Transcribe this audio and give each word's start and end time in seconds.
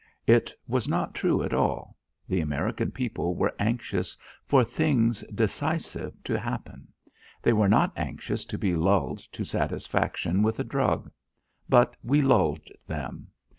It 0.25 0.51
was 0.67 0.87
not 0.87 1.13
true, 1.13 1.43
at 1.43 1.53
all. 1.53 1.95
The 2.27 2.41
American 2.41 2.89
people 2.89 3.35
were 3.35 3.53
anxious 3.59 4.17
for 4.43 4.63
things 4.63 5.23
decisive 5.31 6.23
to 6.23 6.39
happen; 6.39 6.87
they 7.43 7.53
were 7.53 7.69
not 7.69 7.93
anxious 7.95 8.43
to 8.45 8.57
be 8.57 8.75
lulled 8.75 9.19
to 9.19 9.43
satisfaction 9.45 10.41
with 10.41 10.59
a 10.59 10.63
drug. 10.63 11.11
But 11.69 11.95
we 12.03 12.23
lulled 12.23 12.67
them. 12.87 13.27